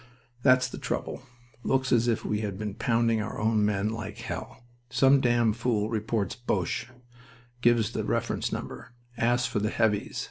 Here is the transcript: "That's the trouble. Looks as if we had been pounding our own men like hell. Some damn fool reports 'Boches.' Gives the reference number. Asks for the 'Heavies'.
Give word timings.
"That's 0.41 0.67
the 0.67 0.79
trouble. 0.79 1.21
Looks 1.61 1.91
as 1.91 2.07
if 2.07 2.25
we 2.25 2.39
had 2.41 2.57
been 2.57 2.73
pounding 2.73 3.21
our 3.21 3.39
own 3.39 3.63
men 3.63 3.89
like 3.89 4.17
hell. 4.17 4.63
Some 4.89 5.21
damn 5.21 5.53
fool 5.53 5.91
reports 5.91 6.35
'Boches.' 6.35 6.87
Gives 7.61 7.91
the 7.91 8.03
reference 8.03 8.51
number. 8.51 8.93
Asks 9.15 9.45
for 9.47 9.59
the 9.59 9.69
'Heavies'. 9.69 10.19